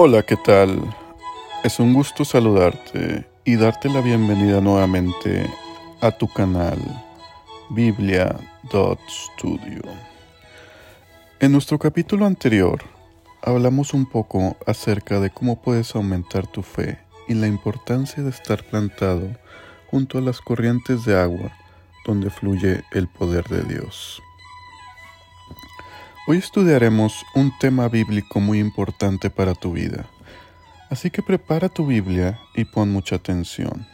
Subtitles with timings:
[0.00, 0.78] Hola, ¿qué tal?
[1.64, 5.50] Es un gusto saludarte y darte la bienvenida nuevamente
[6.00, 6.78] a tu canal
[7.70, 9.82] Biblia.studio.
[11.40, 12.80] En nuestro capítulo anterior
[13.42, 18.62] hablamos un poco acerca de cómo puedes aumentar tu fe y la importancia de estar
[18.62, 19.26] plantado
[19.90, 21.50] junto a las corrientes de agua
[22.06, 24.22] donde fluye el poder de Dios.
[26.30, 30.04] Hoy estudiaremos un tema bíblico muy importante para tu vida,
[30.90, 33.86] así que prepara tu Biblia y pon mucha atención.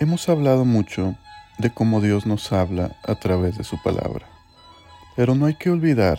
[0.00, 1.14] Hemos hablado mucho
[1.58, 4.26] de cómo Dios nos habla a través de su palabra,
[5.14, 6.18] pero no hay que olvidar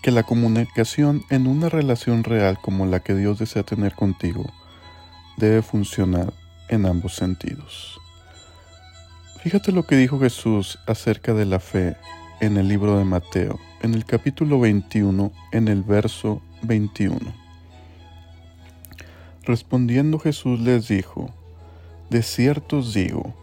[0.00, 4.48] que la comunicación en una relación real como la que Dios desea tener contigo
[5.38, 6.32] debe funcionar
[6.68, 7.98] en ambos sentidos.
[9.42, 11.96] Fíjate lo que dijo Jesús acerca de la fe
[12.40, 17.18] en el libro de Mateo en el capítulo 21, en el verso 21.
[19.44, 21.30] Respondiendo Jesús les dijo,
[22.10, 23.34] De cierto os digo,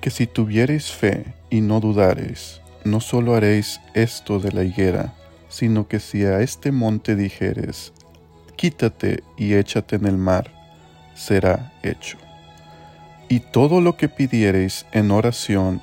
[0.00, 5.14] que si tuviereis fe y no dudareis, no solo haréis esto de la higuera,
[5.48, 7.92] sino que si a este monte dijeres,
[8.56, 10.52] quítate y échate en el mar,
[11.14, 12.18] será hecho.
[13.28, 15.82] Y todo lo que pidiereis en oración,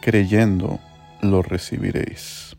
[0.00, 0.78] creyendo,
[1.20, 2.53] lo recibiréis.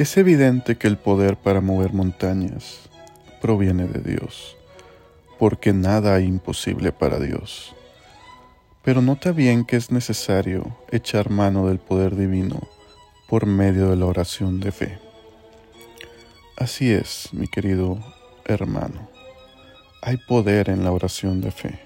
[0.00, 2.88] Es evidente que el poder para mover montañas
[3.42, 4.56] proviene de Dios,
[5.38, 7.76] porque nada hay imposible para Dios.
[8.82, 12.66] Pero nota bien que es necesario echar mano del poder divino
[13.28, 14.98] por medio de la oración de fe.
[16.56, 17.98] Así es, mi querido
[18.46, 19.06] hermano.
[20.00, 21.78] Hay poder en la oración de fe.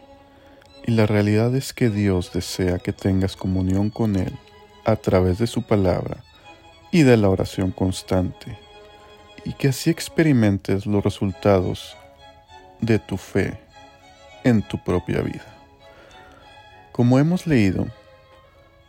[0.86, 4.38] Y la realidad es que Dios desea que tengas comunión con Él
[4.84, 6.22] a través de su palabra
[6.94, 8.56] y de la oración constante,
[9.44, 11.96] y que así experimentes los resultados
[12.80, 13.58] de tu fe
[14.44, 15.44] en tu propia vida.
[16.92, 17.88] Como hemos leído,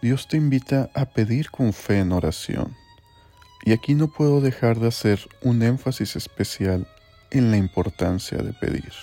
[0.04, 2.78] Dios te invita a pedir con fe en oración,
[3.64, 6.88] y aquí no puedo dejar de hacer un énfasis especial
[7.32, 8.94] en la importancia de pedir.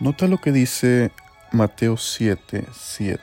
[0.00, 1.12] Nota lo que dice
[1.50, 3.20] Mateo 7, 7.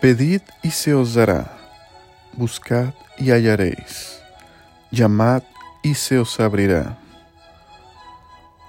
[0.00, 1.58] Pedid y se os dará
[2.34, 4.20] buscad y hallaréis,
[4.90, 5.42] llamad
[5.82, 6.98] y se os abrirá.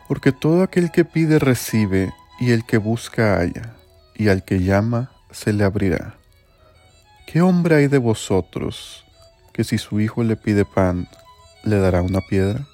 [0.08, 3.76] Porque todo aquel que pide recibe, y el que busca halla,
[4.16, 6.18] y al que llama se le abrirá.
[7.26, 9.06] ¿Qué hombre hay de vosotros
[9.54, 11.08] que si su hijo le pide pan,
[11.64, 12.68] le dará una piedra?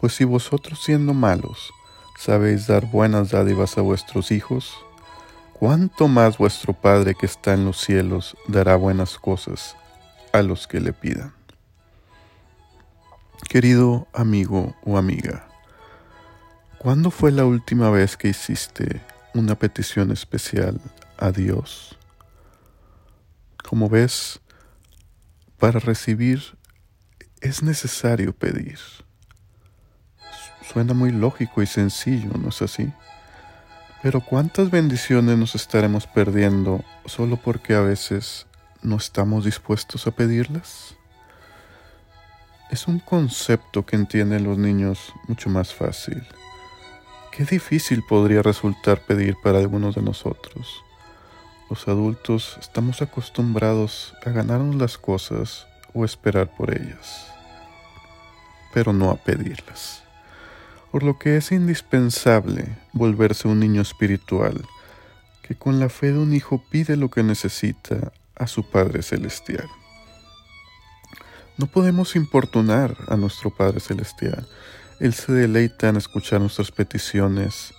[0.00, 1.70] Pues si vosotros siendo malos
[2.18, 4.74] sabéis dar buenas dádivas a vuestros hijos,
[5.52, 9.76] ¿cuánto más vuestro Padre que está en los cielos dará buenas cosas
[10.32, 11.34] a los que le pidan.
[13.48, 15.48] Querido amigo o amiga,
[16.78, 19.00] ¿cuándo fue la última vez que hiciste
[19.34, 20.80] una petición especial
[21.18, 21.96] a Dios?
[23.62, 24.40] Como ves,
[25.58, 26.56] para recibir
[27.40, 28.78] es necesario pedir.
[30.72, 32.92] Suena muy lógico y sencillo, ¿no es así?
[34.02, 38.46] Pero ¿cuántas bendiciones nos estaremos perdiendo solo porque a veces
[38.82, 40.94] no estamos dispuestos a pedirlas?
[42.70, 46.22] Es un concepto que entienden los niños mucho más fácil.
[47.32, 50.82] Qué difícil podría resultar pedir para algunos de nosotros.
[51.68, 57.26] Los adultos estamos acostumbrados a ganarnos las cosas o esperar por ellas,
[58.72, 60.02] pero no a pedirlas.
[60.90, 64.64] Por lo que es indispensable volverse un niño espiritual
[65.42, 69.68] que con la fe de un hijo pide lo que necesita a su Padre Celestial.
[71.58, 74.48] No podemos importunar a nuestro Padre Celestial.
[74.98, 77.74] Él se deleita en escuchar nuestras peticiones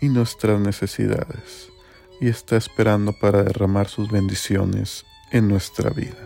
[0.00, 1.70] y nuestras necesidades
[2.20, 6.18] y está esperando para derramar sus bendiciones en nuestra vida.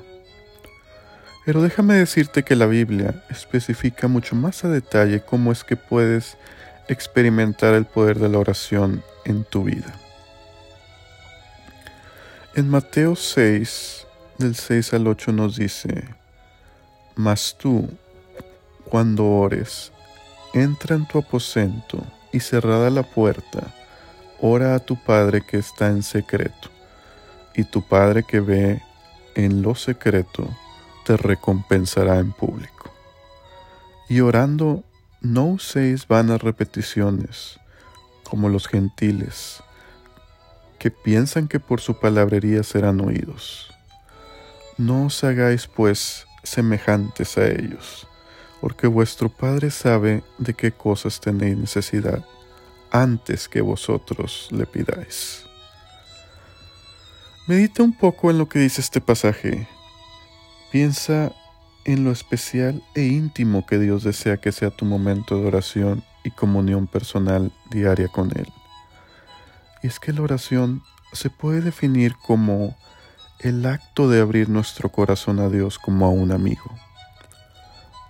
[1.44, 6.36] Pero déjame decirte que la Biblia especifica mucho más a detalle cómo es que puedes
[6.88, 9.94] experimentar el poder de la oración en tu vida.
[12.54, 14.06] En Mateo 6,
[14.36, 16.04] del 6 al 8 nos dice,
[17.16, 17.88] Mas tú,
[18.84, 19.90] cuando ores,
[20.52, 23.72] entra en tu aposento y cerrada la puerta,
[24.38, 26.68] ora a tu Padre que está en secreto,
[27.54, 28.82] y tu Padre que ve
[29.34, 30.46] en lo secreto
[31.06, 32.92] te recompensará en público.
[34.10, 34.84] Y orando,
[35.22, 37.58] no uséis vanas repeticiones,
[38.24, 39.62] como los gentiles,
[40.82, 43.72] que piensan que por su palabrería serán oídos.
[44.76, 48.08] No os hagáis pues semejantes a ellos,
[48.60, 52.24] porque vuestro Padre sabe de qué cosas tenéis necesidad
[52.90, 55.44] antes que vosotros le pidáis.
[57.46, 59.68] Medita un poco en lo que dice este pasaje.
[60.72, 61.30] Piensa
[61.84, 66.32] en lo especial e íntimo que Dios desea que sea tu momento de oración y
[66.32, 68.52] comunión personal diaria con Él.
[69.82, 70.82] Y es que la oración
[71.12, 72.76] se puede definir como
[73.40, 76.70] el acto de abrir nuestro corazón a Dios como a un amigo.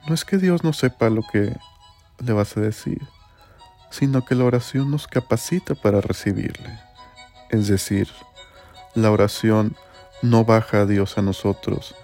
[0.07, 1.57] No es que Dios no sepa lo que
[2.19, 3.01] le vas a decir,
[3.91, 6.79] sino que la oración nos capacita para recibirle.
[7.51, 8.09] Es decir,
[8.95, 9.77] la oración
[10.23, 11.95] no baja a Dios a nosotros,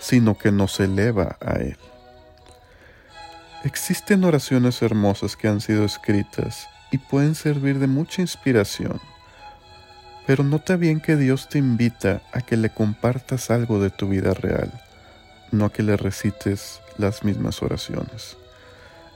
[0.00, 1.76] sino que nos eleva a Él.
[3.64, 9.00] Existen oraciones hermosas que han sido escritas y pueden servir de mucha inspiración,
[10.26, 14.34] pero nota bien que Dios te invita a que le compartas algo de tu vida
[14.34, 14.70] real,
[15.50, 18.36] no a que le recites las mismas oraciones.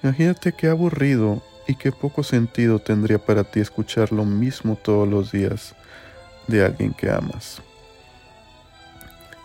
[0.02, 5.32] Imagínate qué aburrido y qué poco sentido tendría para ti escuchar lo mismo todos los
[5.32, 5.74] días
[6.46, 7.62] de alguien que amas.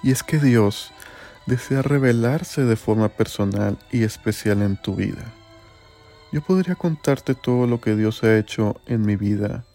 [0.03, 0.91] Y es que Dios
[1.45, 5.33] desea revelarse de forma personal y especial en tu vida.
[6.31, 9.65] Yo podría contarte todo lo que Dios ha hecho en mi vida,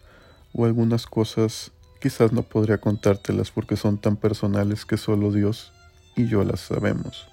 [0.53, 1.71] o algunas cosas
[2.05, 5.71] quizás no podría contártelas porque son tan personales que solo Dios
[6.15, 7.27] y yo las sabemos.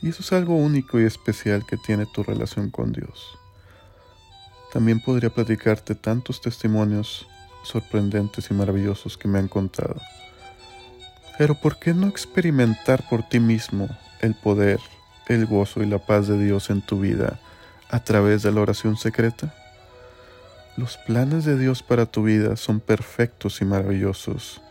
[0.00, 3.36] Y eso es algo único y especial que tiene tu relación con Dios.
[4.72, 7.26] También podría platicarte tantos testimonios
[7.64, 9.96] sorprendentes y maravillosos que me han contado.
[11.36, 13.88] Pero ¿por qué no experimentar por ti mismo
[14.20, 14.78] el poder,
[15.26, 17.40] el gozo y la paz de Dios en tu vida
[17.90, 19.52] a través de la oración secreta?
[20.76, 24.62] Los planes de Dios para tu vida son perfectos y maravillosos,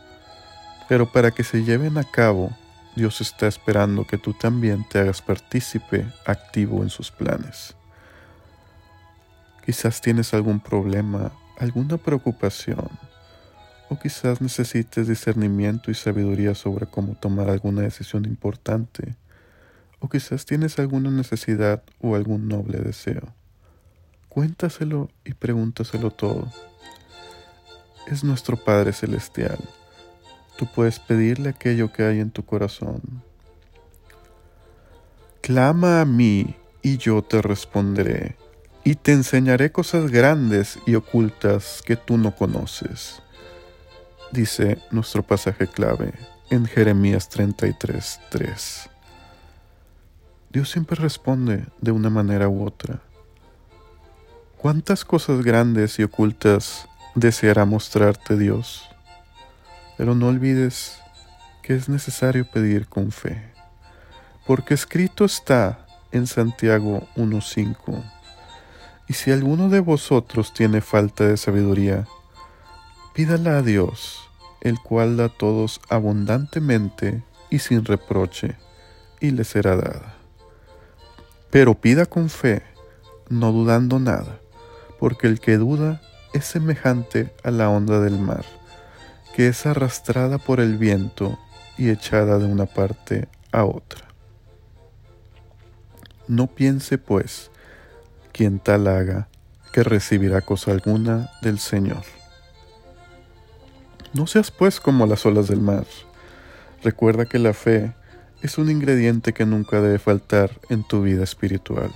[0.89, 2.49] pero para que se lleven a cabo,
[2.95, 7.75] Dios está esperando que tú también te hagas partícipe activo en sus planes.
[9.65, 11.31] Quizás tienes algún problema
[11.61, 12.89] alguna preocupación
[13.87, 19.15] o quizás necesites discernimiento y sabiduría sobre cómo tomar alguna decisión importante,
[19.99, 23.33] o quizás tienes alguna necesidad o algún noble deseo.
[24.33, 26.47] Cuéntaselo y pregúntaselo todo.
[28.07, 29.59] Es nuestro Padre Celestial.
[30.55, 33.01] Tú puedes pedirle aquello que hay en tu corazón.
[35.41, 38.37] Clama a mí y yo te responderé
[38.85, 43.21] y te enseñaré cosas grandes y ocultas que tú no conoces,
[44.31, 46.13] dice nuestro pasaje clave
[46.49, 48.89] en Jeremías 33:3.
[50.49, 53.01] Dios siempre responde de una manera u otra.
[54.61, 58.87] ¿Cuántas cosas grandes y ocultas deseará mostrarte Dios?
[59.97, 60.99] Pero no olvides
[61.63, 63.41] que es necesario pedir con fe,
[64.45, 68.03] porque escrito está en Santiago 1.5
[69.07, 72.05] y si alguno de vosotros tiene falta de sabiduría,
[73.15, 74.29] pídala a Dios,
[74.61, 78.57] el cual da a todos abundantemente y sin reproche,
[79.19, 80.17] y le será dada.
[81.49, 82.61] Pero pida con fe,
[83.27, 84.40] no dudando nada,
[85.01, 85.99] porque el que duda
[86.31, 88.45] es semejante a la onda del mar,
[89.35, 91.39] que es arrastrada por el viento
[91.75, 94.01] y echada de una parte a otra.
[96.27, 97.49] No piense, pues,
[98.31, 99.27] quien tal haga,
[99.73, 102.03] que recibirá cosa alguna del Señor.
[104.13, 105.87] No seas pues como las olas del mar.
[106.83, 107.95] Recuerda que la fe
[108.43, 111.91] es un ingrediente que nunca debe faltar en tu vida espiritual.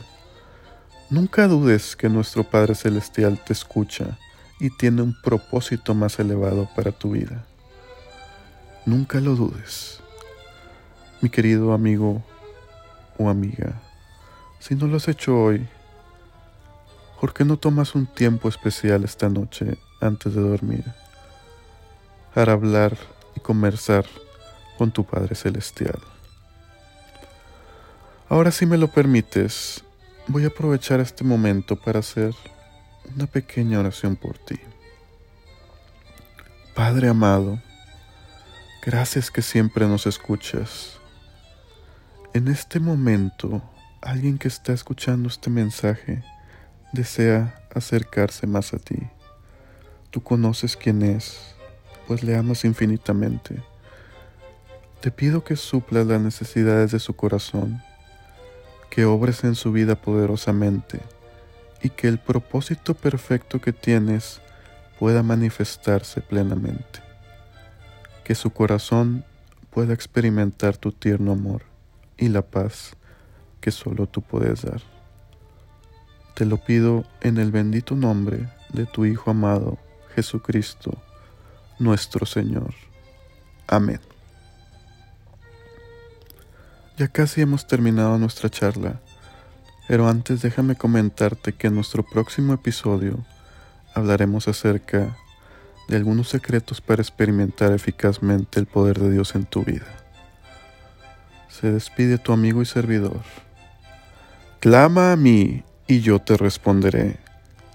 [1.09, 4.17] Nunca dudes que nuestro Padre Celestial te escucha
[4.59, 7.45] y tiene un propósito más elevado para tu vida.
[8.85, 9.99] Nunca lo dudes.
[11.21, 12.23] Mi querido amigo
[13.17, 13.81] o amiga,
[14.59, 15.67] si no lo has hecho hoy,
[17.19, 20.83] ¿Por qué no tomas un tiempo especial esta noche antes de dormir
[22.33, 22.97] para hablar
[23.35, 24.05] y conversar
[24.77, 25.99] con tu Padre Celestial?
[28.27, 29.83] Ahora si me lo permites,
[30.27, 32.33] voy a aprovechar este momento para hacer
[33.15, 34.59] una pequeña oración por ti.
[36.73, 37.61] Padre amado,
[38.83, 40.97] gracias que siempre nos escuchas.
[42.33, 43.61] En este momento,
[44.01, 46.23] alguien que está escuchando este mensaje,
[46.91, 48.97] desea acercarse más a ti.
[50.09, 51.55] Tú conoces quién es,
[52.07, 53.61] pues le amas infinitamente.
[55.01, 57.81] Te pido que suplas las necesidades de su corazón,
[58.95, 61.01] que obres en su vida poderosamente
[61.83, 64.39] y que el propósito perfecto que tienes
[64.97, 67.01] pueda manifestarse plenamente.
[68.23, 69.25] Que su corazón
[69.69, 71.63] pueda experimentar tu tierno amor
[72.17, 72.95] y la paz
[73.59, 74.81] que solo tú puedes dar.
[76.33, 79.77] Te lo pido en el bendito nombre de tu Hijo amado,
[80.15, 80.97] Jesucristo,
[81.79, 82.73] nuestro Señor.
[83.67, 83.99] Amén.
[86.97, 89.01] Ya casi hemos terminado nuestra charla,
[89.87, 93.19] pero antes déjame comentarte que en nuestro próximo episodio
[93.93, 95.17] hablaremos acerca
[95.89, 99.85] de algunos secretos para experimentar eficazmente el poder de Dios en tu vida.
[101.49, 103.21] Se despide tu amigo y servidor.
[104.61, 107.17] Clama a mí y yo te responderé,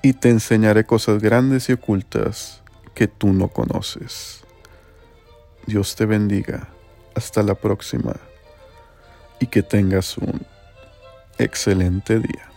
[0.02, 2.62] y te enseñaré cosas grandes y ocultas
[2.94, 4.44] que tú no conoces.
[5.66, 6.68] Dios te bendiga.
[7.14, 8.14] Hasta la próxima.
[9.40, 10.40] Y que tengas un
[11.38, 12.49] excelente día.